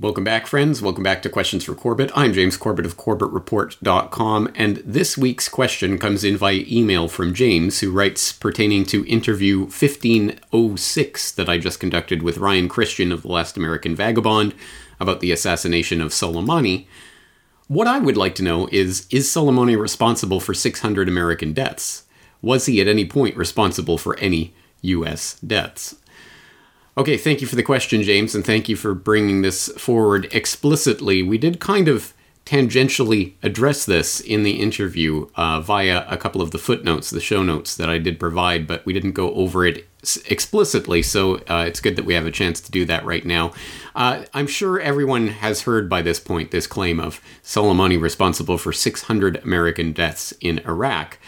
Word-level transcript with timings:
Welcome 0.00 0.24
back, 0.24 0.46
friends. 0.46 0.80
Welcome 0.80 1.04
back 1.04 1.20
to 1.20 1.28
Questions 1.28 1.64
for 1.64 1.74
Corbett. 1.74 2.10
I'm 2.14 2.32
James 2.32 2.56
Corbett 2.56 2.86
of 2.86 2.96
CorbettReport.com, 2.96 4.50
and 4.54 4.78
this 4.78 5.18
week's 5.18 5.46
question 5.46 5.98
comes 5.98 6.24
in 6.24 6.38
via 6.38 6.64
email 6.66 7.06
from 7.06 7.34
James, 7.34 7.80
who 7.80 7.92
writes 7.92 8.32
pertaining 8.32 8.86
to 8.86 9.04
interview 9.04 9.58
1506 9.58 11.32
that 11.32 11.50
I 11.50 11.58
just 11.58 11.80
conducted 11.80 12.22
with 12.22 12.38
Ryan 12.38 12.66
Christian 12.66 13.12
of 13.12 13.20
The 13.20 13.28
Last 13.28 13.58
American 13.58 13.94
Vagabond 13.94 14.54
about 14.98 15.20
the 15.20 15.32
assassination 15.32 16.00
of 16.00 16.12
Soleimani. 16.12 16.86
What 17.68 17.86
I 17.86 17.98
would 17.98 18.16
like 18.16 18.34
to 18.36 18.42
know 18.42 18.70
is 18.72 19.06
Is 19.10 19.28
Soleimani 19.28 19.78
responsible 19.78 20.40
for 20.40 20.54
600 20.54 21.10
American 21.10 21.52
deaths? 21.52 22.04
Was 22.40 22.64
he 22.64 22.80
at 22.80 22.88
any 22.88 23.04
point 23.04 23.36
responsible 23.36 23.98
for 23.98 24.18
any 24.18 24.54
U.S. 24.80 25.38
deaths? 25.40 25.96
Okay, 26.98 27.16
thank 27.16 27.40
you 27.40 27.46
for 27.46 27.56
the 27.56 27.62
question, 27.62 28.02
James, 28.02 28.34
and 28.34 28.44
thank 28.44 28.68
you 28.68 28.74
for 28.74 28.94
bringing 28.94 29.42
this 29.42 29.68
forward 29.78 30.28
explicitly. 30.32 31.22
We 31.22 31.38
did 31.38 31.60
kind 31.60 31.86
of 31.86 32.12
tangentially 32.44 33.34
address 33.44 33.86
this 33.86 34.18
in 34.18 34.42
the 34.42 34.60
interview 34.60 35.28
uh, 35.36 35.60
via 35.60 36.04
a 36.08 36.16
couple 36.16 36.42
of 36.42 36.50
the 36.50 36.58
footnotes, 36.58 37.08
the 37.10 37.20
show 37.20 37.44
notes 37.44 37.76
that 37.76 37.88
I 37.88 37.98
did 37.98 38.18
provide, 38.18 38.66
but 38.66 38.84
we 38.84 38.92
didn't 38.92 39.12
go 39.12 39.32
over 39.34 39.64
it 39.64 39.86
explicitly, 40.28 41.00
so 41.00 41.36
uh, 41.48 41.64
it's 41.68 41.80
good 41.80 41.94
that 41.94 42.06
we 42.06 42.14
have 42.14 42.26
a 42.26 42.32
chance 42.32 42.60
to 42.62 42.72
do 42.72 42.84
that 42.86 43.04
right 43.04 43.24
now. 43.24 43.52
Uh, 43.94 44.24
I'm 44.34 44.48
sure 44.48 44.80
everyone 44.80 45.28
has 45.28 45.62
heard 45.62 45.88
by 45.88 46.02
this 46.02 46.18
point 46.18 46.50
this 46.50 46.66
claim 46.66 46.98
of 46.98 47.20
Soleimani 47.44 48.00
responsible 48.00 48.58
for 48.58 48.72
600 48.72 49.36
American 49.44 49.92
deaths 49.92 50.34
in 50.40 50.58
Iraq. 50.60 51.18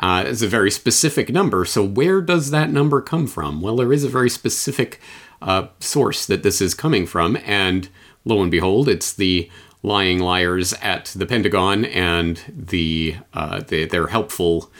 Uh, 0.00 0.24
it's 0.26 0.42
a 0.42 0.48
very 0.48 0.70
specific 0.70 1.28
number. 1.28 1.64
So, 1.66 1.84
where 1.84 2.22
does 2.22 2.50
that 2.50 2.70
number 2.70 3.02
come 3.02 3.26
from? 3.26 3.60
Well, 3.60 3.76
there 3.76 3.92
is 3.92 4.02
a 4.02 4.08
very 4.08 4.30
specific 4.30 4.98
uh, 5.42 5.68
source 5.78 6.24
that 6.26 6.42
this 6.42 6.60
is 6.60 6.74
coming 6.74 7.06
from, 7.06 7.36
and 7.44 7.88
lo 8.24 8.42
and 8.42 8.50
behold, 8.50 8.88
it's 8.88 9.12
the 9.12 9.50
lying 9.82 10.18
liars 10.18 10.72
at 10.80 11.06
the 11.16 11.26
Pentagon 11.26 11.84
and 11.84 12.42
the, 12.48 13.16
uh, 13.34 13.60
the 13.60 13.86
their 13.86 14.08
helpful 14.08 14.70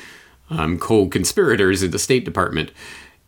um, 0.49 0.79
co-conspirators 0.79 1.83
at 1.83 1.93
the 1.93 1.99
State 1.99 2.25
Department. 2.25 2.73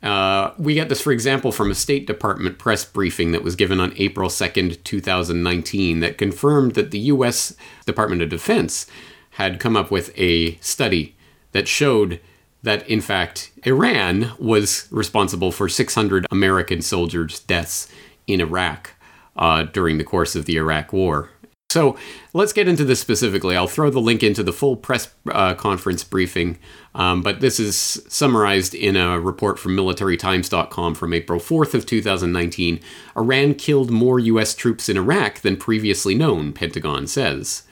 Uh, 0.03 0.53
we 0.59 0.75
get 0.75 0.89
this, 0.89 1.01
for 1.01 1.13
example, 1.13 1.53
from 1.53 1.71
a 1.71 1.75
State 1.75 2.07
Department 2.07 2.59
press 2.59 2.85
briefing 2.85 3.33
that 3.33 3.45
was 3.45 3.55
given 3.55 3.79
on 3.79 3.93
April 3.97 4.29
2nd, 4.29 4.83
2019, 4.83 6.01
that 6.01 6.19
confirmed 6.19 6.75
that 6.75 6.91
the 6.91 6.99
U.S. 6.99 7.55
Department 7.87 8.21
of 8.21 8.29
Defense 8.29 8.87
had 9.33 9.61
come 9.61 9.77
up 9.77 9.91
with 9.91 10.13
a 10.19 10.57
study 10.57 11.15
that 11.53 11.69
showed 11.69 12.21
that, 12.63 12.89
in 12.89 13.01
fact, 13.01 13.51
Iran 13.65 14.33
was 14.39 14.89
responsible 14.91 15.53
for 15.53 15.69
600 15.69 16.27
American 16.31 16.83
soldiers' 16.83 17.41
deaths 17.41 17.89
in 18.27 18.41
Iraq 18.41 18.91
uh, 19.37 19.65
during 19.65 19.99
the 19.99 20.05
course 20.05 20.37
of 20.37 20.45
the 20.45 20.57
Iraq 20.57 20.93
War. 20.93 21.31
So 21.73 21.97
let's 22.35 22.53
get 22.53 22.69
into 22.69 22.85
this 22.85 23.01
specifically. 23.01 23.57
I'll 23.57 23.67
throw 23.67 23.89
the 23.89 23.99
link 23.99 24.23
into 24.23 24.43
the 24.43 24.53
full 24.53 24.77
press 24.77 25.13
uh, 25.31 25.55
conference 25.55 26.05
briefing, 26.05 26.59
um, 26.95 27.23
but 27.23 27.41
this 27.41 27.59
is 27.59 28.05
summarized 28.09 28.75
in 28.75 28.95
a 28.95 29.19
report 29.19 29.59
from 29.59 29.75
MilitaryTimes.com 29.75 30.95
from 30.95 31.15
April 31.15 31.41
4th 31.41 31.73
of 31.73 31.87
2019. 31.87 32.79
Iran 33.17 33.55
killed 33.55 33.91
more 33.91 34.19
U.S. 34.19 34.55
troops 34.55 34.91
in 34.91 34.99
Iraq 34.99 35.41
than 35.41 35.57
previously 35.57 36.15
known, 36.15 36.53
Pentagon 36.53 37.07
says. 37.07 37.63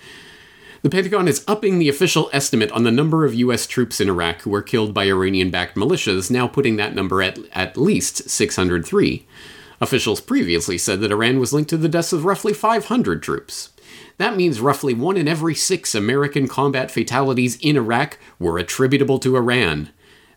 The 0.82 0.88
Pentagon 0.88 1.28
is 1.28 1.44
upping 1.46 1.78
the 1.78 1.90
official 1.90 2.30
estimate 2.32 2.72
on 2.72 2.84
the 2.84 2.90
number 2.90 3.26
of 3.26 3.34
U.S. 3.34 3.66
troops 3.66 4.00
in 4.00 4.08
Iraq 4.08 4.40
who 4.42 4.50
were 4.50 4.62
killed 4.62 4.94
by 4.94 5.04
Iranian 5.04 5.50
backed 5.50 5.76
militias, 5.76 6.30
now 6.30 6.46
putting 6.46 6.76
that 6.76 6.94
number 6.94 7.20
at 7.20 7.38
at 7.52 7.76
least 7.76 8.30
603. 8.30 9.26
Officials 9.82 10.22
previously 10.22 10.78
said 10.78 11.00
that 11.00 11.12
Iran 11.12 11.38
was 11.38 11.52
linked 11.52 11.68
to 11.70 11.76
the 11.76 11.88
deaths 11.88 12.14
of 12.14 12.24
roughly 12.24 12.54
500 12.54 13.22
troops. 13.22 13.70
That 14.16 14.36
means 14.36 14.62
roughly 14.62 14.94
one 14.94 15.18
in 15.18 15.28
every 15.28 15.54
six 15.54 15.94
American 15.94 16.48
combat 16.48 16.90
fatalities 16.90 17.58
in 17.60 17.76
Iraq 17.76 18.18
were 18.38 18.56
attributable 18.56 19.18
to 19.18 19.36
Iran. 19.36 19.90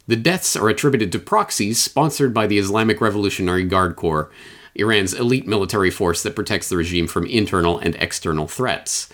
The 0.08 0.18
deaths 0.18 0.58
are 0.58 0.68
attributed 0.68 1.14
to 1.14 1.20
proxies 1.20 1.82
sponsored 1.82 2.34
by 2.34 2.48
the 2.48 2.58
Islamic 2.58 3.00
Revolutionary 3.00 3.64
Guard 3.64 3.96
Corps, 3.96 4.30
Iran's 4.76 5.14
elite 5.14 5.48
military 5.48 5.90
force 5.90 6.22
that 6.24 6.36
protects 6.36 6.68
the 6.68 6.76
regime 6.76 7.08
from 7.08 7.26
internal 7.28 7.78
and 7.80 7.96
external 7.96 8.50
threats 8.50 9.08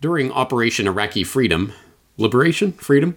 during 0.00 0.32
Operation 0.32 0.86
Iraqi 0.86 1.24
Freedom, 1.24 1.72
Liberation? 2.16 2.72
Freedom? 2.72 3.16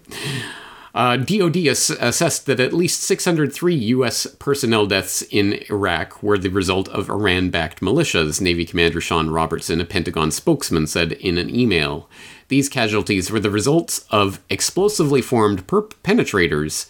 Uh, 0.94 1.17
DoD 1.17 1.67
ass- 1.67 1.91
assessed 1.91 2.45
that 2.47 2.59
at 2.59 2.73
least 2.73 3.03
603 3.03 3.75
U.S. 3.75 4.25
personnel 4.40 4.88
deaths 4.88 5.22
in 5.22 5.63
Iraq 5.69 6.23
were 6.23 6.38
the 6.38 6.50
result 6.50 6.90
of 6.90 7.09
Iran 7.09 7.51
backed 7.51 7.79
militias, 7.79 8.41
Navy 8.41 8.66
Commander 8.66 9.00
Sean 9.00 9.29
Robertson, 9.29 9.79
a 9.79 9.85
Pentagon 9.85 10.31
spokesman, 10.31 10.88
said 10.88 11.12
in 11.13 11.38
an 11.38 11.53
email. 11.53 12.09
These 12.47 12.69
casualties 12.69 13.29
were 13.29 13.40
the 13.40 13.51
results 13.51 14.06
of 14.09 14.41
explosively 14.50 15.22
formed 15.22 15.67
penetrators, 15.67 16.90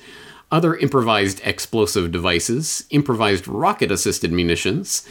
other 0.51 0.75
improvised 0.75 1.41
explosive 1.43 2.11
devices, 2.11 2.85
improvised 2.89 3.47
rocket 3.47 3.91
assisted 3.91 4.31
munitions, 4.31 5.05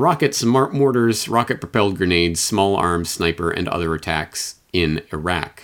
rockets, 0.00 0.42
mortars, 0.42 1.28
rocket 1.28 1.60
propelled 1.60 1.96
grenades, 1.96 2.40
small 2.40 2.76
arms, 2.76 3.10
sniper, 3.10 3.50
and 3.50 3.68
other 3.68 3.94
attacks 3.94 4.56
in 4.72 5.02
Iraq. 5.12 5.62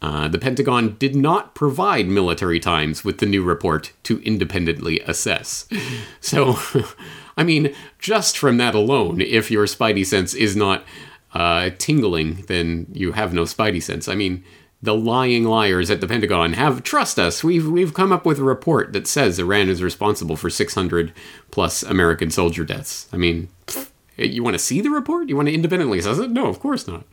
Uh, 0.00 0.28
the 0.28 0.38
Pentagon 0.38 0.96
did 0.98 1.16
not 1.16 1.54
provide 1.54 2.06
military 2.06 2.60
times 2.60 3.04
with 3.04 3.18
the 3.18 3.26
new 3.26 3.42
report 3.42 3.92
to 4.04 4.20
independently 4.20 5.00
assess. 5.00 5.66
So, 6.20 6.58
I 7.36 7.44
mean, 7.44 7.74
just 7.98 8.36
from 8.36 8.56
that 8.58 8.74
alone, 8.74 9.20
if 9.20 9.50
your 9.50 9.66
spidey 9.66 10.04
sense 10.04 10.34
is 10.34 10.56
not 10.56 10.84
uh, 11.32 11.70
tingling, 11.78 12.44
then 12.48 12.86
you 12.92 13.12
have 13.12 13.32
no 13.32 13.44
spidey 13.44 13.82
sense. 13.82 14.08
I 14.08 14.14
mean, 14.14 14.44
the 14.82 14.94
lying 14.94 15.44
liars 15.44 15.90
at 15.90 16.00
the 16.00 16.08
Pentagon 16.08 16.52
have 16.54 16.82
trust 16.82 17.18
us. 17.18 17.42
We've 17.42 17.68
we've 17.68 17.94
come 17.94 18.12
up 18.12 18.26
with 18.26 18.38
a 18.38 18.44
report 18.44 18.92
that 18.92 19.06
says 19.06 19.38
Iran 19.38 19.68
is 19.68 19.82
responsible 19.82 20.36
for 20.36 20.50
600 20.50 21.12
plus 21.50 21.82
American 21.82 22.30
soldier 22.30 22.64
deaths. 22.64 23.08
I 23.12 23.16
mean, 23.16 23.48
you 24.26 24.42
want 24.42 24.54
to 24.54 24.58
see 24.58 24.80
the 24.80 24.90
report? 24.90 25.28
You 25.28 25.36
want 25.36 25.48
to 25.48 25.54
independently 25.54 25.98
assess 25.98 26.18
it? 26.18 26.30
No, 26.30 26.46
of 26.46 26.60
course 26.60 26.86
not. 26.86 27.04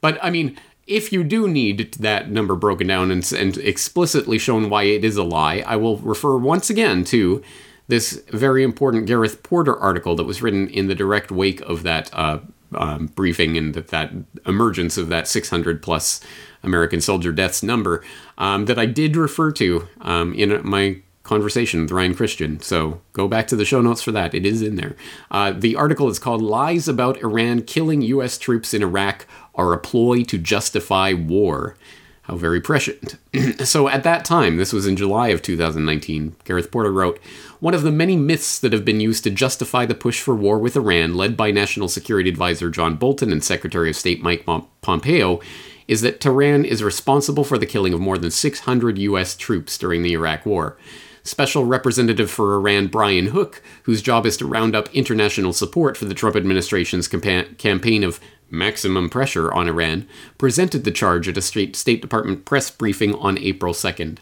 But 0.00 0.18
I 0.22 0.30
mean, 0.30 0.56
if 0.86 1.12
you 1.12 1.22
do 1.22 1.48
need 1.48 1.92
that 1.94 2.30
number 2.30 2.56
broken 2.56 2.86
down 2.86 3.10
and, 3.10 3.32
and 3.32 3.56
explicitly 3.58 4.38
shown 4.38 4.68
why 4.68 4.84
it 4.84 5.04
is 5.04 5.16
a 5.16 5.22
lie, 5.22 5.62
I 5.66 5.76
will 5.76 5.98
refer 5.98 6.36
once 6.36 6.70
again 6.70 7.04
to 7.04 7.42
this 7.88 8.22
very 8.28 8.62
important 8.62 9.06
Gareth 9.06 9.42
Porter 9.42 9.76
article 9.76 10.16
that 10.16 10.24
was 10.24 10.42
written 10.42 10.68
in 10.68 10.88
the 10.88 10.94
direct 10.94 11.30
wake 11.30 11.60
of 11.62 11.82
that 11.82 12.10
uh, 12.12 12.38
um, 12.74 13.06
briefing 13.08 13.56
and 13.56 13.74
that, 13.74 13.88
that 13.88 14.12
emergence 14.46 14.96
of 14.96 15.08
that 15.08 15.28
600 15.28 15.82
plus 15.82 16.20
American 16.62 17.00
soldier 17.00 17.32
deaths 17.32 17.62
number 17.62 18.04
um, 18.38 18.66
that 18.66 18.78
I 18.78 18.86
did 18.86 19.16
refer 19.16 19.52
to 19.52 19.88
um, 20.00 20.32
in 20.34 20.66
my 20.66 21.02
conversation 21.22 21.82
with 21.82 21.92
Ryan 21.92 22.14
Christian. 22.14 22.60
So 22.60 23.00
go 23.12 23.28
back 23.28 23.46
to 23.48 23.56
the 23.56 23.64
show 23.64 23.80
notes 23.80 24.02
for 24.02 24.12
that. 24.12 24.34
It 24.34 24.44
is 24.44 24.62
in 24.62 24.76
there. 24.76 24.96
Uh, 25.30 25.52
the 25.52 25.76
article 25.76 26.08
is 26.08 26.18
called 26.18 26.42
Lies 26.42 26.88
About 26.88 27.22
Iran 27.22 27.62
Killing 27.62 28.02
U.S. 28.02 28.38
Troops 28.38 28.74
in 28.74 28.82
Iraq 28.82 29.26
Are 29.54 29.72
a 29.72 29.78
Ploy 29.78 30.24
to 30.24 30.38
Justify 30.38 31.12
War. 31.12 31.76
How 32.22 32.36
very 32.36 32.60
prescient. 32.60 33.16
so 33.64 33.88
at 33.88 34.04
that 34.04 34.24
time, 34.24 34.56
this 34.56 34.72
was 34.72 34.86
in 34.86 34.96
July 34.96 35.28
of 35.28 35.42
2019, 35.42 36.36
Gareth 36.44 36.70
Porter 36.70 36.92
wrote 36.92 37.20
One 37.58 37.74
of 37.74 37.82
the 37.82 37.90
many 37.90 38.16
myths 38.16 38.60
that 38.60 38.72
have 38.72 38.84
been 38.84 39.00
used 39.00 39.24
to 39.24 39.30
justify 39.30 39.86
the 39.86 39.94
push 39.96 40.20
for 40.20 40.34
war 40.34 40.58
with 40.58 40.76
Iran, 40.76 41.14
led 41.14 41.36
by 41.36 41.50
National 41.50 41.88
Security 41.88 42.30
Advisor 42.30 42.70
John 42.70 42.94
Bolton 42.94 43.32
and 43.32 43.42
Secretary 43.42 43.90
of 43.90 43.96
State 43.96 44.22
Mike 44.22 44.46
Pompeo, 44.82 45.40
is 45.88 46.00
that 46.02 46.20
Tehran 46.20 46.64
is 46.64 46.82
responsible 46.82 47.42
for 47.42 47.58
the 47.58 47.66
killing 47.66 47.92
of 47.92 48.00
more 48.00 48.18
than 48.18 48.30
600 48.30 48.98
U.S. 48.98 49.34
troops 49.34 49.76
during 49.76 50.02
the 50.02 50.12
Iraq 50.12 50.46
War. 50.46 50.76
Special 51.24 51.64
Representative 51.64 52.30
for 52.30 52.54
Iran 52.54 52.88
Brian 52.88 53.26
Hook, 53.26 53.62
whose 53.84 54.02
job 54.02 54.26
is 54.26 54.36
to 54.38 54.46
round 54.46 54.74
up 54.74 54.92
international 54.94 55.52
support 55.52 55.96
for 55.96 56.04
the 56.04 56.14
Trump 56.14 56.34
administration's 56.34 57.08
campa- 57.08 57.56
campaign 57.58 58.02
of 58.02 58.20
maximum 58.50 59.08
pressure 59.08 59.52
on 59.52 59.68
Iran, 59.68 60.06
presented 60.36 60.84
the 60.84 60.90
charge 60.90 61.28
at 61.28 61.36
a 61.36 61.42
State 61.42 62.02
Department 62.02 62.44
press 62.44 62.70
briefing 62.70 63.14
on 63.14 63.38
April 63.38 63.72
2nd. 63.72 64.18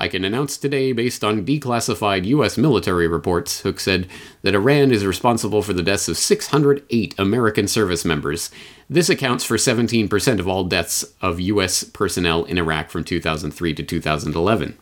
I 0.00 0.08
can 0.08 0.24
announce 0.24 0.56
today, 0.56 0.92
based 0.92 1.22
on 1.22 1.44
declassified 1.44 2.24
U.S. 2.24 2.56
military 2.56 3.06
reports, 3.06 3.60
Hook 3.60 3.78
said, 3.78 4.08
that 4.40 4.54
Iran 4.54 4.92
is 4.92 5.04
responsible 5.04 5.60
for 5.60 5.74
the 5.74 5.82
deaths 5.82 6.08
of 6.08 6.16
608 6.16 7.14
American 7.18 7.68
service 7.68 8.02
members. 8.02 8.50
This 8.88 9.10
accounts 9.10 9.44
for 9.44 9.58
17% 9.58 10.40
of 10.40 10.48
all 10.48 10.64
deaths 10.64 11.04
of 11.20 11.38
U.S. 11.38 11.84
personnel 11.84 12.44
in 12.44 12.56
Iraq 12.56 12.88
from 12.88 13.04
2003 13.04 13.74
to 13.74 13.82
2011. 13.82 14.78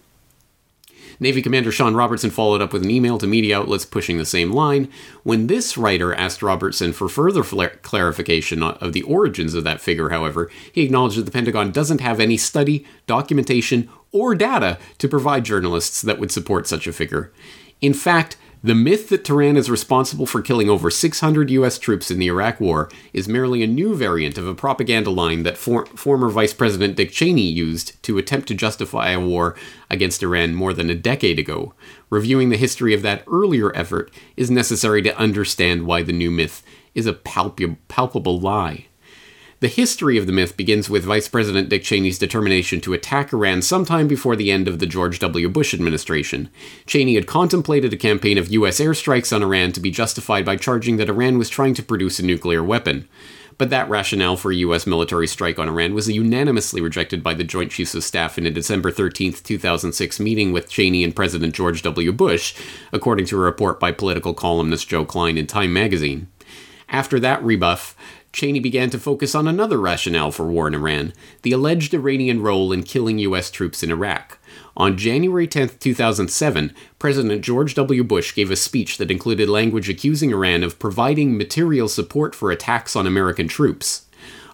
Navy 1.20 1.42
Commander 1.42 1.72
Sean 1.72 1.94
Robertson 1.94 2.30
followed 2.30 2.62
up 2.62 2.72
with 2.72 2.84
an 2.84 2.90
email 2.90 3.18
to 3.18 3.26
media 3.26 3.58
outlets 3.58 3.84
pushing 3.84 4.18
the 4.18 4.24
same 4.24 4.52
line. 4.52 4.88
When 5.24 5.48
this 5.48 5.76
writer 5.76 6.14
asked 6.14 6.42
Robertson 6.42 6.92
for 6.92 7.08
further 7.08 7.42
clarification 7.42 8.62
of 8.62 8.92
the 8.92 9.02
origins 9.02 9.54
of 9.54 9.64
that 9.64 9.80
figure, 9.80 10.10
however, 10.10 10.50
he 10.72 10.82
acknowledged 10.82 11.18
that 11.18 11.24
the 11.24 11.32
Pentagon 11.32 11.72
doesn't 11.72 12.00
have 12.00 12.20
any 12.20 12.36
study, 12.36 12.86
documentation, 13.06 13.88
or 14.12 14.34
data 14.34 14.78
to 14.98 15.08
provide 15.08 15.44
journalists 15.44 16.02
that 16.02 16.18
would 16.18 16.30
support 16.30 16.66
such 16.66 16.86
a 16.86 16.92
figure. 16.92 17.32
In 17.80 17.94
fact, 17.94 18.36
The 18.60 18.74
myth 18.74 19.08
that 19.10 19.24
Tehran 19.24 19.56
is 19.56 19.70
responsible 19.70 20.26
for 20.26 20.42
killing 20.42 20.68
over 20.68 20.90
600 20.90 21.48
US 21.50 21.78
troops 21.78 22.10
in 22.10 22.18
the 22.18 22.26
Iraq 22.26 22.58
War 22.58 22.90
is 23.12 23.28
merely 23.28 23.62
a 23.62 23.68
new 23.68 23.94
variant 23.94 24.36
of 24.36 24.48
a 24.48 24.54
propaganda 24.54 25.10
line 25.10 25.44
that 25.44 25.56
for- 25.56 25.86
former 25.86 26.28
Vice 26.28 26.52
President 26.52 26.96
Dick 26.96 27.12
Cheney 27.12 27.46
used 27.46 28.02
to 28.02 28.18
attempt 28.18 28.48
to 28.48 28.54
justify 28.54 29.10
a 29.10 29.20
war 29.20 29.54
against 29.88 30.24
Iran 30.24 30.56
more 30.56 30.72
than 30.72 30.90
a 30.90 30.96
decade 30.96 31.38
ago. 31.38 31.72
Reviewing 32.10 32.48
the 32.48 32.56
history 32.56 32.92
of 32.94 33.02
that 33.02 33.22
earlier 33.28 33.74
effort 33.76 34.10
is 34.36 34.50
necessary 34.50 35.02
to 35.02 35.16
understand 35.16 35.86
why 35.86 36.02
the 36.02 36.12
new 36.12 36.30
myth 36.32 36.64
is 36.96 37.06
a 37.06 37.12
palpable, 37.12 37.76
palpable 37.86 38.40
lie. 38.40 38.87
The 39.60 39.66
history 39.66 40.16
of 40.16 40.28
the 40.28 40.32
myth 40.32 40.56
begins 40.56 40.88
with 40.88 41.02
Vice 41.02 41.26
President 41.26 41.68
Dick 41.68 41.82
Cheney's 41.82 42.16
determination 42.16 42.80
to 42.82 42.92
attack 42.92 43.32
Iran 43.32 43.60
sometime 43.60 44.06
before 44.06 44.36
the 44.36 44.52
end 44.52 44.68
of 44.68 44.78
the 44.78 44.86
George 44.86 45.18
W. 45.18 45.48
Bush 45.48 45.74
administration. 45.74 46.48
Cheney 46.86 47.16
had 47.16 47.26
contemplated 47.26 47.92
a 47.92 47.96
campaign 47.96 48.38
of 48.38 48.52
U.S. 48.52 48.78
airstrikes 48.78 49.34
on 49.34 49.42
Iran 49.42 49.72
to 49.72 49.80
be 49.80 49.90
justified 49.90 50.44
by 50.44 50.54
charging 50.54 50.96
that 50.98 51.08
Iran 51.08 51.38
was 51.38 51.48
trying 51.50 51.74
to 51.74 51.82
produce 51.82 52.20
a 52.20 52.24
nuclear 52.24 52.62
weapon. 52.62 53.08
But 53.56 53.70
that 53.70 53.88
rationale 53.88 54.36
for 54.36 54.52
a 54.52 54.56
U.S. 54.56 54.86
military 54.86 55.26
strike 55.26 55.58
on 55.58 55.68
Iran 55.68 55.92
was 55.92 56.08
unanimously 56.08 56.80
rejected 56.80 57.24
by 57.24 57.34
the 57.34 57.42
Joint 57.42 57.72
Chiefs 57.72 57.96
of 57.96 58.04
Staff 58.04 58.38
in 58.38 58.46
a 58.46 58.52
December 58.52 58.92
13, 58.92 59.32
2006 59.32 60.20
meeting 60.20 60.52
with 60.52 60.70
Cheney 60.70 61.02
and 61.02 61.16
President 61.16 61.52
George 61.52 61.82
W. 61.82 62.12
Bush, 62.12 62.54
according 62.92 63.26
to 63.26 63.36
a 63.36 63.40
report 63.40 63.80
by 63.80 63.90
political 63.90 64.34
columnist 64.34 64.88
Joe 64.88 65.04
Klein 65.04 65.36
in 65.36 65.48
Time 65.48 65.72
magazine. 65.72 66.28
After 66.90 67.20
that 67.20 67.42
rebuff, 67.42 67.94
Cheney 68.38 68.60
began 68.60 68.88
to 68.90 69.00
focus 69.00 69.34
on 69.34 69.48
another 69.48 69.80
rationale 69.80 70.30
for 70.30 70.46
war 70.46 70.68
in 70.68 70.74
Iran 70.76 71.12
the 71.42 71.50
alleged 71.50 71.92
Iranian 71.92 72.40
role 72.40 72.72
in 72.72 72.84
killing 72.84 73.18
U.S. 73.18 73.50
troops 73.50 73.82
in 73.82 73.90
Iraq. 73.90 74.38
On 74.76 74.96
January 74.96 75.48
10, 75.48 75.70
2007, 75.80 76.72
President 77.00 77.42
George 77.42 77.74
W. 77.74 78.04
Bush 78.04 78.32
gave 78.32 78.52
a 78.52 78.56
speech 78.56 78.96
that 78.98 79.10
included 79.10 79.48
language 79.48 79.88
accusing 79.88 80.30
Iran 80.30 80.62
of 80.62 80.78
providing 80.78 81.36
material 81.36 81.88
support 81.88 82.32
for 82.32 82.52
attacks 82.52 82.94
on 82.94 83.08
American 83.08 83.48
troops. 83.48 84.06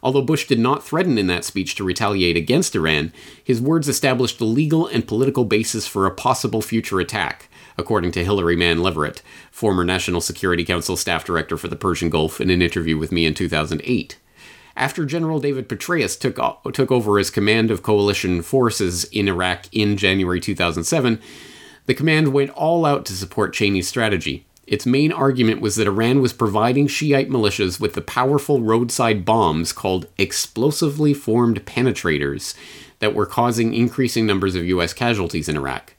Although 0.02 0.22
Bush 0.22 0.46
did 0.46 0.58
not 0.58 0.82
threaten 0.82 1.18
in 1.18 1.26
that 1.26 1.44
speech 1.44 1.74
to 1.74 1.84
retaliate 1.84 2.38
against 2.38 2.74
Iran, 2.74 3.12
his 3.42 3.60
words 3.60 3.86
established 3.86 4.40
a 4.40 4.46
legal 4.46 4.86
and 4.86 5.06
political 5.06 5.44
basis 5.44 5.86
for 5.86 6.06
a 6.06 6.10
possible 6.10 6.62
future 6.62 7.00
attack, 7.00 7.50
according 7.76 8.12
to 8.12 8.24
Hillary 8.24 8.56
Mann 8.56 8.82
Leverett, 8.82 9.22
former 9.50 9.84
National 9.84 10.20
Security 10.20 10.64
Council 10.64 10.96
staff 10.96 11.24
director 11.24 11.56
for 11.56 11.68
the 11.68 11.76
Persian 11.76 12.10
Gulf, 12.10 12.40
in 12.40 12.50
an 12.50 12.62
interview 12.62 12.96
with 12.96 13.12
me 13.12 13.26
in 13.26 13.34
2008. 13.34 14.18
After 14.76 15.04
General 15.04 15.38
David 15.38 15.68
Petraeus 15.68 16.18
took, 16.18 16.38
took 16.72 16.90
over 16.90 17.18
as 17.18 17.30
command 17.30 17.70
of 17.70 17.82
coalition 17.82 18.42
forces 18.42 19.04
in 19.04 19.28
Iraq 19.28 19.66
in 19.72 19.96
January 19.96 20.40
2007, 20.40 21.20
the 21.86 21.94
command 21.94 22.32
went 22.32 22.50
all 22.50 22.84
out 22.84 23.04
to 23.06 23.12
support 23.12 23.54
Cheney's 23.54 23.88
strategy. 23.88 24.46
Its 24.66 24.86
main 24.86 25.12
argument 25.12 25.60
was 25.60 25.76
that 25.76 25.86
Iran 25.86 26.22
was 26.22 26.32
providing 26.32 26.86
Shiite 26.86 27.28
militias 27.28 27.78
with 27.78 27.92
the 27.92 28.00
powerful 28.00 28.62
roadside 28.62 29.24
bombs 29.24 29.72
called 29.72 30.08
explosively 30.16 31.12
formed 31.12 31.66
penetrators 31.66 32.54
that 32.98 33.14
were 33.14 33.26
causing 33.26 33.74
increasing 33.74 34.26
numbers 34.26 34.54
of 34.54 34.64
U.S. 34.64 34.94
casualties 34.94 35.48
in 35.48 35.56
Iraq. 35.56 35.93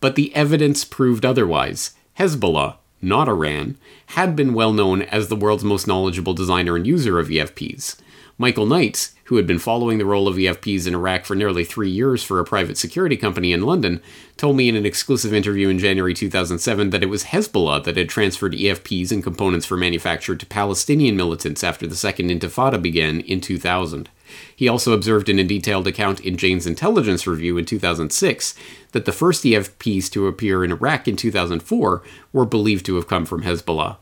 But 0.00 0.16
the 0.16 0.34
evidence 0.34 0.84
proved 0.84 1.24
otherwise. 1.24 1.92
Hezbollah, 2.18 2.76
not 3.02 3.28
Iran, 3.28 3.76
had 4.06 4.34
been 4.34 4.54
well 4.54 4.72
known 4.72 5.02
as 5.02 5.28
the 5.28 5.36
world's 5.36 5.64
most 5.64 5.86
knowledgeable 5.86 6.34
designer 6.34 6.76
and 6.76 6.86
user 6.86 7.18
of 7.18 7.28
EFPs. 7.28 7.96
Michael 8.40 8.64
Knights, 8.64 9.14
who 9.24 9.36
had 9.36 9.46
been 9.46 9.58
following 9.58 9.98
the 9.98 10.06
role 10.06 10.26
of 10.26 10.36
EFPs 10.36 10.86
in 10.86 10.94
Iraq 10.94 11.26
for 11.26 11.34
nearly 11.34 11.62
three 11.62 11.90
years 11.90 12.22
for 12.22 12.40
a 12.40 12.44
private 12.44 12.78
security 12.78 13.14
company 13.14 13.52
in 13.52 13.60
London, 13.60 14.00
told 14.38 14.56
me 14.56 14.66
in 14.66 14.76
an 14.76 14.86
exclusive 14.86 15.34
interview 15.34 15.68
in 15.68 15.78
January 15.78 16.14
2007 16.14 16.88
that 16.88 17.02
it 17.02 17.10
was 17.10 17.24
Hezbollah 17.24 17.84
that 17.84 17.98
had 17.98 18.08
transferred 18.08 18.54
EFPs 18.54 19.12
and 19.12 19.22
components 19.22 19.66
for 19.66 19.76
manufacture 19.76 20.34
to 20.34 20.46
Palestinian 20.46 21.16
militants 21.16 21.62
after 21.62 21.86
the 21.86 21.94
Second 21.94 22.30
Intifada 22.30 22.80
began 22.80 23.20
in 23.20 23.42
2000. 23.42 24.08
He 24.54 24.68
also 24.68 24.92
observed 24.92 25.28
in 25.28 25.38
a 25.38 25.44
detailed 25.44 25.86
account 25.86 26.20
in 26.20 26.36
Jane's 26.36 26.66
Intelligence 26.66 27.26
Review 27.26 27.58
in 27.58 27.64
2006 27.64 28.54
that 28.92 29.04
the 29.04 29.12
first 29.12 29.44
EFPs 29.44 30.10
to 30.10 30.26
appear 30.26 30.64
in 30.64 30.72
Iraq 30.72 31.08
in 31.08 31.16
2004 31.16 32.02
were 32.32 32.46
believed 32.46 32.86
to 32.86 32.96
have 32.96 33.08
come 33.08 33.24
from 33.24 33.42
Hezbollah. 33.42 33.96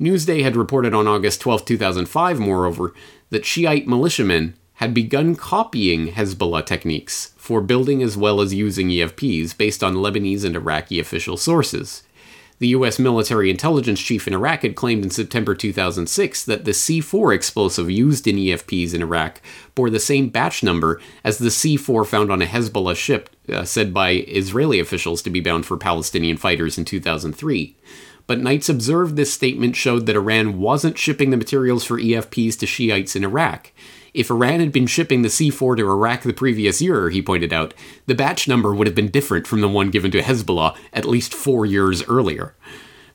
Newsday 0.00 0.42
had 0.42 0.56
reported 0.56 0.92
on 0.92 1.06
August 1.06 1.40
12, 1.40 1.64
2005, 1.64 2.40
moreover, 2.40 2.94
that 3.30 3.44
Shiite 3.44 3.86
militiamen 3.86 4.54
had 4.74 4.92
begun 4.92 5.36
copying 5.36 6.08
Hezbollah 6.08 6.66
techniques 6.66 7.32
for 7.36 7.60
building 7.60 8.02
as 8.02 8.16
well 8.16 8.40
as 8.40 8.52
using 8.52 8.88
EFPs 8.88 9.56
based 9.56 9.84
on 9.84 9.94
Lebanese 9.94 10.44
and 10.44 10.56
Iraqi 10.56 10.98
official 10.98 11.36
sources. 11.36 12.02
The 12.64 12.68
U.S. 12.68 12.98
military 12.98 13.50
intelligence 13.50 14.00
chief 14.00 14.26
in 14.26 14.32
Iraq 14.32 14.62
had 14.62 14.74
claimed 14.74 15.04
in 15.04 15.10
September 15.10 15.54
2006 15.54 16.46
that 16.46 16.64
the 16.64 16.70
C4 16.70 17.34
explosive 17.34 17.90
used 17.90 18.26
in 18.26 18.36
EFPs 18.36 18.94
in 18.94 19.02
Iraq 19.02 19.42
bore 19.74 19.90
the 19.90 20.00
same 20.00 20.30
batch 20.30 20.62
number 20.62 20.98
as 21.22 21.36
the 21.36 21.50
C4 21.50 22.06
found 22.06 22.32
on 22.32 22.40
a 22.40 22.46
Hezbollah 22.46 22.96
ship, 22.96 23.28
uh, 23.50 23.64
said 23.64 23.92
by 23.92 24.12
Israeli 24.12 24.80
officials 24.80 25.20
to 25.20 25.28
be 25.28 25.40
bound 25.40 25.66
for 25.66 25.76
Palestinian 25.76 26.38
fighters 26.38 26.78
in 26.78 26.86
2003. 26.86 27.76
But 28.26 28.40
Knights 28.40 28.70
observed 28.70 29.16
this 29.16 29.34
statement 29.34 29.76
showed 29.76 30.06
that 30.06 30.16
Iran 30.16 30.58
wasn't 30.58 30.96
shipping 30.96 31.28
the 31.28 31.36
materials 31.36 31.84
for 31.84 32.00
EFPs 32.00 32.58
to 32.60 32.66
Shiites 32.66 33.14
in 33.14 33.24
Iraq. 33.24 33.72
If 34.14 34.30
Iran 34.30 34.60
had 34.60 34.70
been 34.70 34.86
shipping 34.86 35.22
the 35.22 35.28
C4 35.28 35.76
to 35.76 35.90
Iraq 35.90 36.22
the 36.22 36.32
previous 36.32 36.80
year, 36.80 37.10
he 37.10 37.20
pointed 37.20 37.52
out, 37.52 37.74
the 38.06 38.14
batch 38.14 38.46
number 38.46 38.72
would 38.72 38.86
have 38.86 38.94
been 38.94 39.10
different 39.10 39.44
from 39.44 39.60
the 39.60 39.68
one 39.68 39.90
given 39.90 40.12
to 40.12 40.22
Hezbollah 40.22 40.76
at 40.92 41.04
least 41.04 41.34
four 41.34 41.66
years 41.66 42.06
earlier. 42.08 42.54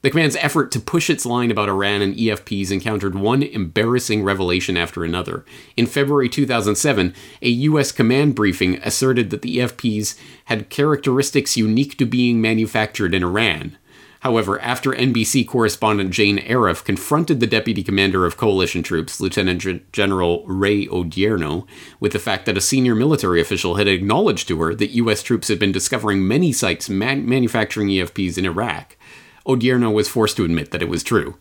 The 0.02 0.10
command's 0.10 0.36
effort 0.38 0.72
to 0.72 0.80
push 0.80 1.10
its 1.10 1.26
line 1.26 1.52
about 1.52 1.70
Iran 1.70 2.02
and 2.02 2.16
EFPs 2.16 2.70
encountered 2.70 3.16
one 3.16 3.44
embarrassing 3.44 4.24
revelation 4.24 4.76
after 4.76 5.06
another. 5.06 5.46
In 5.78 5.88
February 5.88 6.28
2007, 6.28 7.14
a 7.42 7.50
U.S. 7.50 7.94
command 7.94 8.36
briefing 8.36 8.76
asserted 8.84 9.30
that 9.30 9.42
the 9.42 9.58
EFPs 9.58 10.18
had 10.46 10.70
characteristics 10.70 11.58
unique 11.58 11.98
to 11.98 12.06
being 12.06 12.42
manufactured 12.42 13.14
in 13.14 13.24
Iran. 13.24 13.78
However, 14.22 14.60
after 14.60 14.92
NBC 14.92 15.48
correspondent 15.48 16.12
Jane 16.12 16.40
Arraf 16.40 16.84
confronted 16.84 17.40
the 17.40 17.48
deputy 17.48 17.84
commander 17.84 18.26
of 18.26 18.36
coalition 18.36 18.84
troops, 18.84 19.22
Lieutenant 19.22 19.92
General 19.94 20.44
Ray 20.46 20.88
Odierno, 20.88 21.66
with 22.02 22.12
the 22.12 22.20
fact 22.20 22.46
that 22.46 22.58
a 22.58 22.62
senior 22.62 22.96
military 22.96 23.40
official 23.40 23.76
had 23.76 23.88
acknowledged 23.88 24.48
to 24.50 24.62
her 24.62 24.76
that 24.76 24.92
U.S. 24.92 25.24
troops 25.24 25.48
had 25.48 25.58
been 25.58 25.72
discovering 25.72 26.28
many 26.28 26.52
sites 26.52 26.90
man- 26.90 27.28
manufacturing 27.30 27.88
EFPs 27.88 28.38
in 28.38 28.46
Iraq, 28.46 28.98
Odierno 29.48 29.92
was 29.92 30.10
forced 30.10 30.36
to 30.38 30.44
admit 30.44 30.72
that 30.72 30.82
it 30.82 30.90
was 30.90 31.02
true. 31.02 31.38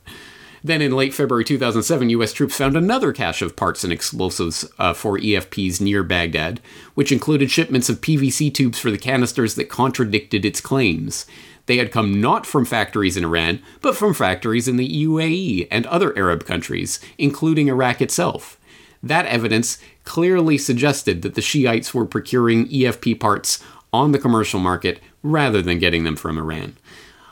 Then, 0.62 0.82
in 0.82 0.92
late 0.92 1.14
February 1.14 1.44
2007, 1.44 2.10
U.S. 2.10 2.32
troops 2.32 2.56
found 2.56 2.76
another 2.76 3.12
cache 3.12 3.42
of 3.42 3.56
parts 3.56 3.84
and 3.84 3.92
explosives 3.92 4.68
uh, 4.78 4.92
for 4.92 5.18
EFPs 5.18 5.80
near 5.80 6.02
Baghdad, 6.02 6.60
which 6.94 7.12
included 7.12 7.50
shipments 7.50 7.88
of 7.88 8.00
PVC 8.00 8.52
tubes 8.52 8.78
for 8.78 8.90
the 8.90 8.98
canisters 8.98 9.54
that 9.54 9.68
contradicted 9.68 10.44
its 10.44 10.60
claims. 10.60 11.26
They 11.66 11.76
had 11.76 11.92
come 11.92 12.20
not 12.20 12.46
from 12.46 12.64
factories 12.64 13.16
in 13.16 13.24
Iran, 13.24 13.60
but 13.82 13.94
from 13.94 14.14
factories 14.14 14.68
in 14.68 14.76
the 14.76 15.04
UAE 15.04 15.68
and 15.70 15.86
other 15.86 16.16
Arab 16.16 16.44
countries, 16.44 16.98
including 17.18 17.68
Iraq 17.68 18.00
itself. 18.00 18.58
That 19.02 19.26
evidence 19.26 19.78
clearly 20.04 20.58
suggested 20.58 21.22
that 21.22 21.34
the 21.34 21.42
Shiites 21.42 21.92
were 21.92 22.06
procuring 22.06 22.68
EFP 22.68 23.20
parts 23.20 23.62
on 23.92 24.12
the 24.12 24.18
commercial 24.18 24.60
market 24.60 25.00
rather 25.22 25.62
than 25.62 25.78
getting 25.78 26.04
them 26.04 26.16
from 26.16 26.38
Iran. 26.38 26.76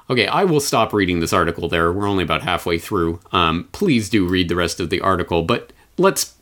Okay, 0.08 0.26
I 0.28 0.44
will 0.44 0.60
stop 0.60 0.92
reading 0.92 1.20
this 1.20 1.32
article 1.32 1.68
there. 1.68 1.92
We're 1.92 2.08
only 2.08 2.22
about 2.22 2.42
halfway 2.42 2.78
through. 2.78 3.20
Um, 3.32 3.68
please 3.72 4.08
do 4.08 4.26
read 4.26 4.48
the 4.48 4.56
rest 4.56 4.78
of 4.78 4.88
the 4.88 5.00
article, 5.00 5.42
but 5.42 5.72
let's 5.98 6.34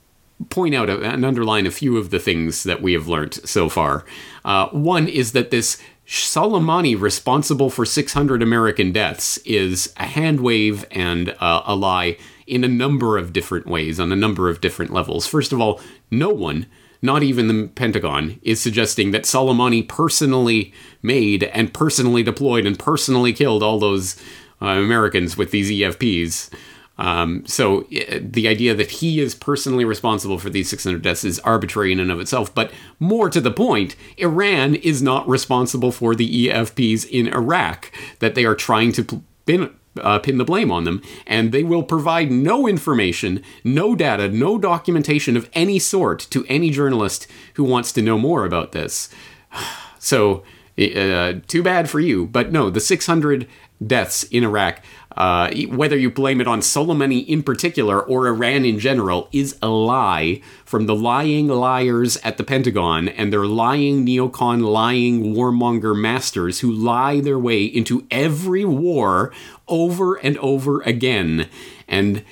point 0.51 0.75
out 0.75 0.91
and 0.91 1.25
underline 1.25 1.67
a 1.67 1.71
few 1.71 1.97
of 1.97 2.11
the 2.11 2.19
things 2.19 2.65
that 2.65 2.83
we 2.83 2.93
have 2.93 3.09
learned 3.09 3.35
so 3.35 3.69
far. 3.69 4.05
Uh, 4.45 4.69
one 4.69 5.09
is 5.09 5.33
that 5.33 5.51
this 5.51 5.81
Soleimani 6.07 7.01
responsible 7.01 7.71
for 7.71 7.87
600 7.87 8.43
American 8.43 8.93
deaths 8.93 9.39
is 9.39 9.95
a 9.97 10.05
hand 10.05 10.41
wave 10.41 10.85
and 10.91 11.35
uh, 11.41 11.63
a 11.65 11.75
lie 11.75 12.19
in 12.47 12.63
a 12.65 12.69
number 12.69 13.17
of 13.17 13.33
different 13.33 13.67
ways, 13.67 13.99
on 13.99 14.13
a 14.13 14.17
number 14.17 14.51
of 14.51 14.61
different 14.61 14.93
levels. 14.93 15.27
First 15.27 15.53
of 15.53 15.61
all, 15.61 15.81
no 16.11 16.29
one, 16.29 16.67
not 17.05 17.23
even 17.23 17.49
the 17.49 17.69
Pentagon, 17.69 18.41
is 18.43 18.63
suggesting 18.63 19.11
that 19.11 19.25
Soleimani 19.25 19.87
personally 19.87 20.73
made 21.03 21.43
and 21.45 21.73
personally 21.75 22.23
deployed 22.23 22.65
and 22.65 22.79
personally 22.79 23.35
killed 23.35 23.63
all 23.63 23.79
those 23.79 24.17
uh, 24.63 24.69
Americans 24.69 25.37
with 25.37 25.51
these 25.51 25.71
EFPs. 25.71 26.51
Um, 26.97 27.45
so 27.47 27.83
the 28.21 28.49
idea 28.49 28.75
that 28.75 28.91
he 28.91 29.21
is 29.21 29.35
personally 29.35 29.85
responsible 29.85 30.39
for 30.39 30.49
these 30.49 30.71
600 30.71 31.03
deaths 31.03 31.25
is 31.25 31.39
arbitrary 31.41 31.93
in 31.93 32.01
and 32.01 32.11
of 32.11 32.21
itself. 32.21 32.55
But 32.55 32.73
more 32.99 33.29
to 33.29 33.41
the 33.41 33.51
point, 33.51 33.97
Iran 34.17 34.75
is 34.77 35.03
not 35.03 35.29
responsible 35.29 35.93
for 35.93 36.15
the 36.15 36.49
EFPs 36.49 37.07
in 37.07 37.29
Iraq 37.29 37.93
that 38.21 38.35
they 38.35 38.47
are 38.47 38.55
trying 38.55 38.93
to 38.93 39.23
pin, 39.45 39.75
uh, 40.01 40.19
pin 40.19 40.39
the 40.39 40.45
blame 40.45 40.71
on 40.71 40.85
them, 40.85 41.03
and 41.27 41.53
they 41.53 41.63
will 41.63 41.83
provide 41.83 42.31
no 42.31 42.67
information, 42.67 43.43
no 43.63 43.95
data, 43.95 44.29
no 44.29 44.59
documentation 44.59 45.37
of 45.37 45.49
any 45.53 45.79
sort 45.79 46.21
to 46.31 46.45
any 46.49 46.71
journalist 46.71 47.27
who 47.55 47.65
wants 47.65 47.93
to 47.93 48.03
know 48.03 48.19
more 48.19 48.45
about 48.45 48.73
this. 48.73 49.09
So, 49.99 50.43
uh, 50.79 51.41
too 51.47 51.63
bad 51.63 51.89
for 51.89 51.99
you. 51.99 52.27
But 52.27 52.53
no, 52.53 52.69
the 52.69 52.79
600 52.79 53.49
deaths 53.85 54.25
in 54.25 54.45
Iraq, 54.45 54.83
uh, 55.17 55.51
whether 55.69 55.97
you 55.97 56.11
blame 56.11 56.41
it 56.41 56.49
on 56.49 56.61
Soleimani 56.61 57.27
in 57.27 57.43
particular 57.43 58.01
or 58.01 58.27
Iran 58.27 58.65
in 58.65 58.79
general, 58.79 59.29
is 59.33 59.57
a 59.63 59.69
lie 59.69 60.41
from 60.65 60.87
the 60.87 60.95
lying 60.95 61.49
liars 61.49 62.17
at 62.19 62.37
the 62.37 62.45
Pentagon 62.45 63.09
and 63.09 63.33
their 63.33 63.47
lying 63.47 64.05
neocon, 64.05 64.63
lying 64.63 65.35
warmonger 65.35 65.99
masters 65.99 66.61
who 66.61 66.71
lie 66.71 67.21
their 67.21 67.39
way 67.39 67.65
into 67.65 68.07
every 68.11 68.65
war 68.65 69.33
over 69.69 70.17
and 70.17 70.37
over 70.39 70.81
again. 70.83 71.49
And 71.87 72.25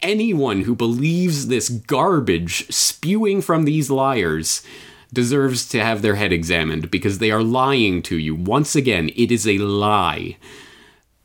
anyone 0.00 0.62
who 0.62 0.76
believes 0.76 1.48
this 1.48 1.68
garbage 1.68 2.72
spewing 2.72 3.42
from 3.42 3.64
these 3.64 3.90
liars 3.90 4.62
deserves 5.12 5.68
to 5.68 5.82
have 5.82 6.02
their 6.02 6.16
head 6.16 6.32
examined 6.32 6.90
because 6.90 7.18
they 7.18 7.30
are 7.30 7.42
lying 7.42 8.02
to 8.02 8.16
you. 8.16 8.34
Once 8.34 8.76
again, 8.76 9.10
it 9.16 9.32
is 9.32 9.46
a 9.46 9.58
lie. 9.58 10.36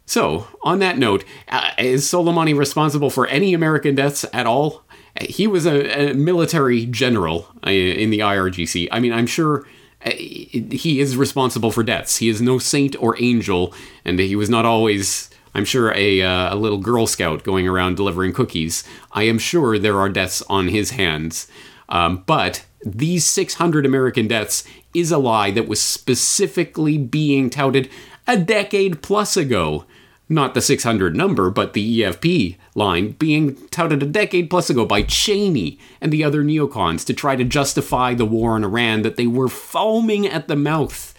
So, 0.06 0.48
on 0.64 0.80
that 0.80 0.98
note, 0.98 1.24
uh, 1.48 1.72
is 1.78 2.06
Soleimani 2.06 2.58
responsible 2.58 3.10
for 3.10 3.26
any 3.28 3.54
American 3.54 3.96
deaths 3.96 4.26
at 4.34 4.46
all? 4.46 4.84
He 5.22 5.48
was 5.48 5.66
a, 5.66 6.12
a 6.12 6.14
military 6.14 6.86
general 6.86 7.48
uh, 7.66 7.70
in 7.70 8.10
the 8.10 8.20
IRGC. 8.20 8.90
I 8.92 9.00
mean, 9.00 9.14
I'm 9.14 9.28
sure 9.28 9.66
uh, 10.06 10.12
he 10.12 11.00
is 11.00 11.16
responsible 11.16 11.72
for 11.72 11.84
deaths. 11.84 12.18
He 12.18 12.28
is 12.28 12.42
no 12.42 12.58
saint 12.58 12.96
or 13.02 13.16
angel, 13.22 13.74
and 14.04 14.20
he 14.20 14.36
was 14.36 14.50
not 14.50 14.66
always 14.66 15.30
I'm 15.56 15.66
sure 15.66 15.94
a, 15.96 16.22
uh, 16.22 16.54
a 16.54 16.58
little 16.58 16.80
Girl 16.80 17.06
Scout 17.06 17.44
going 17.44 17.68
around 17.68 17.96
delivering 17.96 18.34
cookies. 18.34 18.84
I 19.12 19.24
am 19.24 19.38
sure 19.38 19.78
there 19.78 20.00
are 20.00 20.10
deaths 20.10 20.42
on 20.50 20.70
his 20.70 20.92
hands. 20.92 21.48
Um, 21.90 22.24
but 22.26 22.66
these 22.86 23.26
600 23.28 23.86
American 23.86 24.28
deaths 24.28 24.64
is 24.94 25.12
a 25.12 25.18
lie 25.18 25.52
that 25.52 25.68
was 25.68 25.82
specifically 25.82 26.98
being 26.98 27.50
touted 27.50 27.90
a 28.28 28.38
decade 28.38 29.02
plus 29.02 29.38
ago. 29.38 29.86
Not 30.30 30.54
the 30.54 30.62
600 30.62 31.16
number, 31.16 31.50
but 31.50 31.74
the 31.74 32.02
EFP 32.02 32.58
line 32.76 33.12
being 33.12 33.56
touted 33.68 34.02
a 34.02 34.06
decade 34.08 34.50
plus 34.50 34.70
ago 34.70 34.86
by 34.86 35.04
Cheney 35.04 35.78
and 36.00 36.12
the 36.12 36.24
other 36.24 36.44
neocons 36.44 37.06
to 37.06 37.14
try 37.14 37.36
to 37.36 37.44
justify 37.44 38.14
the 38.14 38.26
war 38.26 38.56
in 38.56 38.64
Iran 38.64 39.02
that 39.02 39.18
they 39.18 39.28
were 39.28 39.50
foaming 39.50 40.26
at 40.26 40.48
the 40.48 40.56
mouth 40.56 41.14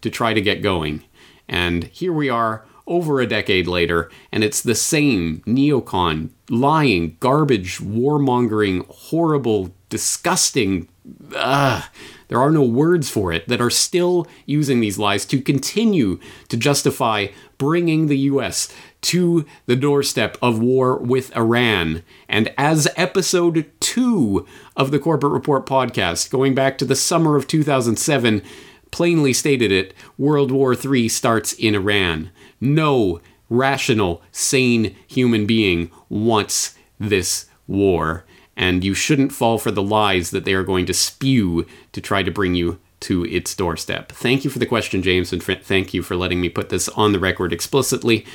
to 0.00 0.10
try 0.10 0.34
to 0.34 0.40
get 0.40 0.62
going. 0.62 1.04
And 1.48 1.84
here 1.84 2.12
we 2.12 2.28
are 2.28 2.64
over 2.86 3.20
a 3.20 3.26
decade 3.26 3.66
later, 3.66 4.10
and 4.32 4.42
it's 4.42 4.62
the 4.62 4.74
same 4.74 5.42
neocon, 5.46 6.30
lying, 6.48 7.16
garbage, 7.20 7.78
warmongering, 7.78 8.86
horrible, 8.88 9.74
disgusting. 9.88 10.88
Uh, 11.34 11.82
there 12.28 12.40
are 12.40 12.50
no 12.50 12.62
words 12.62 13.08
for 13.08 13.32
it 13.32 13.48
that 13.48 13.60
are 13.60 13.70
still 13.70 14.26
using 14.46 14.80
these 14.80 14.98
lies 14.98 15.24
to 15.26 15.40
continue 15.40 16.18
to 16.48 16.56
justify 16.56 17.28
bringing 17.56 18.06
the 18.06 18.18
US 18.18 18.72
to 19.00 19.46
the 19.66 19.76
doorstep 19.76 20.36
of 20.42 20.60
war 20.60 20.96
with 20.98 21.34
Iran. 21.36 22.02
And 22.28 22.52
as 22.58 22.88
episode 22.96 23.70
two 23.80 24.46
of 24.76 24.90
the 24.90 24.98
Corbett 24.98 25.30
Report 25.30 25.66
podcast, 25.66 26.30
going 26.30 26.54
back 26.54 26.78
to 26.78 26.84
the 26.84 26.96
summer 26.96 27.36
of 27.36 27.46
2007, 27.46 28.42
plainly 28.90 29.32
stated 29.32 29.72
it 29.72 29.94
World 30.16 30.50
War 30.50 30.74
III 30.74 31.08
starts 31.08 31.52
in 31.52 31.74
Iran. 31.74 32.30
No 32.60 33.20
rational, 33.48 34.22
sane 34.32 34.94
human 35.06 35.46
being 35.46 35.90
wants 36.08 36.74
this 36.98 37.46
war. 37.66 38.24
And 38.58 38.82
you 38.82 38.92
shouldn't 38.92 39.32
fall 39.32 39.56
for 39.56 39.70
the 39.70 39.82
lies 39.82 40.32
that 40.32 40.44
they 40.44 40.52
are 40.52 40.64
going 40.64 40.84
to 40.86 40.92
spew 40.92 41.64
to 41.92 42.00
try 42.00 42.24
to 42.24 42.30
bring 42.30 42.56
you 42.56 42.80
to 43.00 43.24
its 43.26 43.54
doorstep. 43.54 44.10
Thank 44.10 44.42
you 44.42 44.50
for 44.50 44.58
the 44.58 44.66
question, 44.66 45.00
James, 45.00 45.32
and 45.32 45.40
thank 45.40 45.94
you 45.94 46.02
for 46.02 46.16
letting 46.16 46.40
me 46.40 46.48
put 46.48 46.68
this 46.68 46.88
on 46.90 47.12
the 47.12 47.20
record 47.20 47.52
explicitly. 47.52 48.26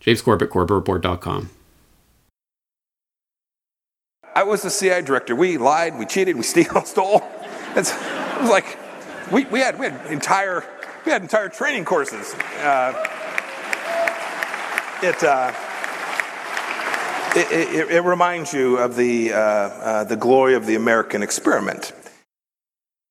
James 0.00 0.20
Corbett, 0.20 0.50
CorbettReport.com. 0.50 1.50
I 4.34 4.42
was 4.42 4.62
the 4.62 4.70
CIA 4.70 5.02
director. 5.02 5.34
We 5.34 5.58
lied, 5.58 5.98
we 5.98 6.04
cheated, 6.04 6.36
we 6.36 6.42
steal, 6.42 6.82
stole. 6.84 7.22
It's, 7.74 7.90
it 7.90 8.40
was 8.42 8.50
like 8.50 8.78
we, 9.32 9.46
we 9.46 9.60
had 9.60 9.78
we 9.78 9.86
had 9.86 10.12
entire 10.12 10.64
we 11.04 11.12
had 11.12 11.22
entire 11.22 11.48
training 11.48 11.84
courses. 11.84 12.34
Uh, 12.60 12.92
it, 15.02 15.22
uh, 15.24 15.52
it, 17.36 17.52
it, 17.52 17.90
it, 17.90 18.00
reminds 18.02 18.52
you 18.52 18.78
of 18.78 18.96
the, 18.96 19.32
uh, 19.32 19.38
uh, 19.38 20.04
the 20.04 20.16
glory 20.16 20.54
of 20.54 20.66
the 20.66 20.74
American 20.74 21.22
experiment. 21.22 21.92